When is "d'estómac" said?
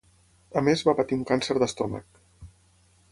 1.65-2.23